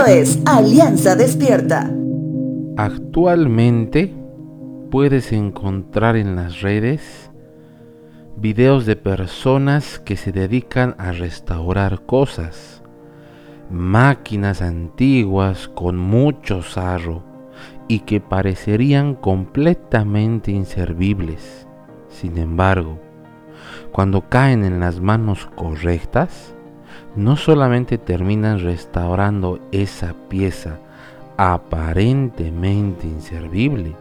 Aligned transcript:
Esto 0.00 0.12
es 0.12 0.38
Alianza 0.46 1.14
Despierta. 1.14 1.92
Actualmente 2.78 4.10
puedes 4.90 5.30
encontrar 5.30 6.16
en 6.16 6.36
las 6.36 6.62
redes 6.62 7.30
videos 8.34 8.86
de 8.86 8.96
personas 8.96 9.98
que 9.98 10.16
se 10.16 10.32
dedican 10.32 10.94
a 10.96 11.12
restaurar 11.12 12.06
cosas, 12.06 12.82
máquinas 13.68 14.62
antiguas 14.62 15.68
con 15.68 15.98
mucho 15.98 16.62
sarro 16.62 17.22
y 17.86 18.00
que 18.00 18.22
parecerían 18.22 19.14
completamente 19.14 20.50
inservibles. 20.50 21.68
Sin 22.08 22.38
embargo, 22.38 22.98
cuando 23.92 24.30
caen 24.30 24.64
en 24.64 24.80
las 24.80 24.98
manos 24.98 25.46
correctas, 25.56 26.54
no 27.16 27.36
solamente 27.36 27.98
terminan 27.98 28.60
restaurando 28.60 29.58
esa 29.72 30.14
pieza 30.28 30.78
aparentemente 31.36 33.06
inservible, 33.06 33.94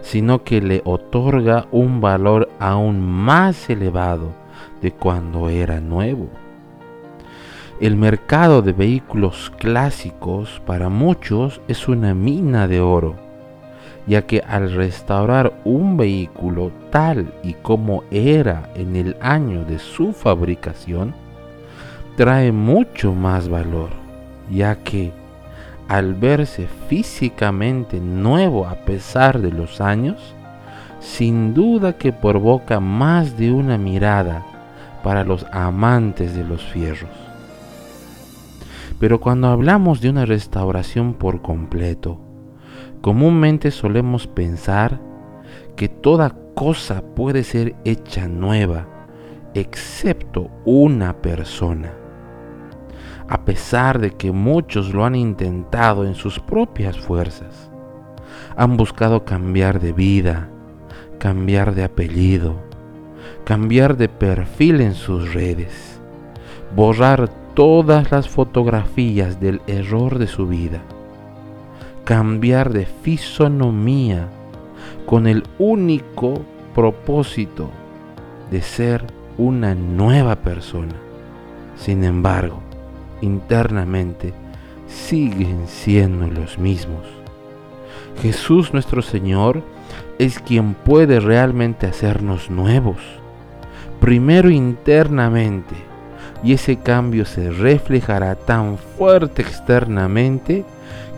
sino 0.00 0.44
que 0.44 0.60
le 0.60 0.82
otorga 0.84 1.66
un 1.72 2.00
valor 2.00 2.48
aún 2.58 3.00
más 3.00 3.68
elevado 3.68 4.32
de 4.80 4.92
cuando 4.92 5.48
era 5.48 5.80
nuevo. 5.80 6.28
El 7.80 7.96
mercado 7.96 8.62
de 8.62 8.72
vehículos 8.72 9.52
clásicos 9.58 10.60
para 10.66 10.88
muchos 10.88 11.60
es 11.68 11.86
una 11.88 12.14
mina 12.14 12.66
de 12.66 12.80
oro, 12.80 13.16
ya 14.06 14.22
que 14.22 14.40
al 14.40 14.72
restaurar 14.72 15.60
un 15.64 15.96
vehículo 15.96 16.72
tal 16.90 17.32
y 17.42 17.54
como 17.54 18.02
era 18.10 18.70
en 18.74 18.96
el 18.96 19.16
año 19.20 19.64
de 19.64 19.78
su 19.78 20.12
fabricación, 20.12 21.14
trae 22.18 22.50
mucho 22.50 23.14
más 23.14 23.48
valor, 23.48 23.90
ya 24.50 24.74
que 24.74 25.12
al 25.86 26.16
verse 26.16 26.66
físicamente 26.88 28.00
nuevo 28.00 28.66
a 28.66 28.74
pesar 28.74 29.40
de 29.40 29.52
los 29.52 29.80
años, 29.80 30.34
sin 30.98 31.54
duda 31.54 31.96
que 31.96 32.12
provoca 32.12 32.80
más 32.80 33.38
de 33.38 33.52
una 33.52 33.78
mirada 33.78 34.44
para 35.04 35.22
los 35.22 35.46
amantes 35.52 36.34
de 36.34 36.42
los 36.42 36.60
fierros. 36.64 37.08
Pero 38.98 39.20
cuando 39.20 39.46
hablamos 39.46 40.00
de 40.00 40.10
una 40.10 40.26
restauración 40.26 41.14
por 41.14 41.40
completo, 41.40 42.18
comúnmente 43.00 43.70
solemos 43.70 44.26
pensar 44.26 45.00
que 45.76 45.88
toda 45.88 46.34
cosa 46.56 47.00
puede 47.14 47.44
ser 47.44 47.76
hecha 47.84 48.26
nueva, 48.26 48.88
excepto 49.54 50.50
una 50.64 51.22
persona. 51.22 51.92
A 53.28 53.44
pesar 53.44 53.98
de 53.98 54.12
que 54.12 54.32
muchos 54.32 54.94
lo 54.94 55.04
han 55.04 55.14
intentado 55.14 56.06
en 56.06 56.14
sus 56.14 56.40
propias 56.40 56.98
fuerzas, 56.98 57.70
han 58.56 58.78
buscado 58.78 59.26
cambiar 59.26 59.80
de 59.80 59.92
vida, 59.92 60.48
cambiar 61.18 61.74
de 61.74 61.84
apellido, 61.84 62.56
cambiar 63.44 63.98
de 63.98 64.08
perfil 64.08 64.80
en 64.80 64.94
sus 64.94 65.34
redes, 65.34 66.00
borrar 66.74 67.28
todas 67.52 68.10
las 68.10 68.28
fotografías 68.28 69.40
del 69.40 69.60
error 69.66 70.18
de 70.18 70.26
su 70.26 70.46
vida, 70.46 70.80
cambiar 72.04 72.72
de 72.72 72.86
fisonomía 72.86 74.28
con 75.04 75.26
el 75.26 75.42
único 75.58 76.40
propósito 76.74 77.68
de 78.50 78.62
ser 78.62 79.04
una 79.36 79.74
nueva 79.74 80.36
persona. 80.36 80.94
Sin 81.76 82.04
embargo, 82.04 82.60
internamente 83.20 84.32
siguen 84.86 85.66
siendo 85.66 86.26
los 86.26 86.58
mismos. 86.58 87.06
Jesús 88.22 88.72
nuestro 88.72 89.02
Señor 89.02 89.62
es 90.18 90.38
quien 90.38 90.74
puede 90.74 91.20
realmente 91.20 91.86
hacernos 91.86 92.50
nuevos. 92.50 92.98
Primero 94.00 94.50
internamente 94.50 95.74
y 96.42 96.52
ese 96.52 96.76
cambio 96.76 97.24
se 97.24 97.50
reflejará 97.50 98.34
tan 98.34 98.78
fuerte 98.78 99.42
externamente 99.42 100.64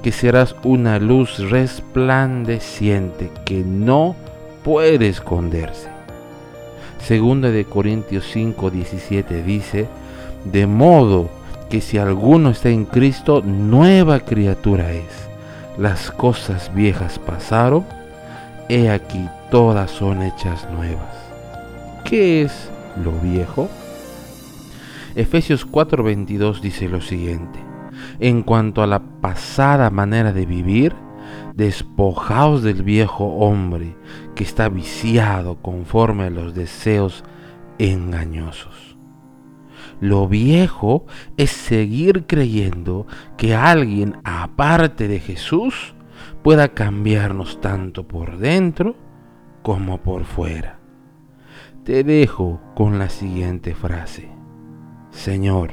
que 0.02 0.12
serás 0.12 0.56
una 0.64 0.98
luz 0.98 1.50
resplandeciente 1.50 3.30
que 3.44 3.62
no 3.62 4.16
puede 4.64 5.08
esconderse. 5.08 5.88
Segunda 7.06 7.50
de 7.50 7.64
Corintios 7.64 8.24
5, 8.32 8.70
17 8.70 9.42
dice, 9.42 9.88
de 10.44 10.66
modo 10.66 11.28
que 11.70 11.80
si 11.80 11.98
alguno 11.98 12.50
está 12.50 12.68
en 12.68 12.84
Cristo, 12.84 13.42
nueva 13.42 14.20
criatura 14.20 14.92
es. 14.92 15.28
Las 15.78 16.10
cosas 16.10 16.70
viejas 16.74 17.18
pasaron, 17.18 17.86
he 18.68 18.90
aquí 18.90 19.26
todas 19.50 19.90
son 19.90 20.22
hechas 20.22 20.68
nuevas. 20.72 21.16
¿Qué 22.04 22.42
es 22.42 22.68
lo 23.02 23.12
viejo? 23.12 23.68
Efesios 25.14 25.66
4:22 25.66 26.60
dice 26.60 26.88
lo 26.88 27.00
siguiente, 27.00 27.60
en 28.18 28.42
cuanto 28.42 28.82
a 28.82 28.86
la 28.86 29.00
pasada 29.20 29.90
manera 29.90 30.32
de 30.32 30.46
vivir, 30.46 30.94
despojaos 31.54 32.62
del 32.62 32.82
viejo 32.82 33.26
hombre 33.36 33.94
que 34.34 34.44
está 34.44 34.68
viciado 34.68 35.56
conforme 35.56 36.24
a 36.24 36.30
los 36.30 36.54
deseos 36.54 37.22
engañosos. 37.78 38.89
Lo 40.00 40.28
viejo 40.28 41.06
es 41.36 41.50
seguir 41.50 42.26
creyendo 42.26 43.06
que 43.36 43.54
alguien 43.54 44.16
aparte 44.24 45.08
de 45.08 45.20
Jesús 45.20 45.94
pueda 46.42 46.68
cambiarnos 46.68 47.60
tanto 47.60 48.08
por 48.08 48.38
dentro 48.38 48.96
como 49.62 50.02
por 50.02 50.24
fuera. 50.24 50.78
Te 51.84 52.02
dejo 52.02 52.60
con 52.74 52.98
la 52.98 53.10
siguiente 53.10 53.74
frase. 53.74 54.28
Señor, 55.10 55.72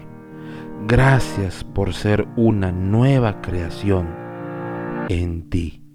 gracias 0.88 1.64
por 1.64 1.94
ser 1.94 2.28
una 2.36 2.72
nueva 2.72 3.42
creación 3.42 4.08
en 5.10 5.50
ti. 5.50 5.87